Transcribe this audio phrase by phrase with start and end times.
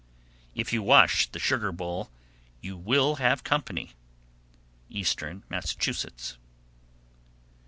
[0.55, 0.61] 768.
[0.61, 2.09] If you wash the sugar bowl,
[2.59, 3.91] you will have company.
[4.89, 6.39] _Eastern Massachusetts.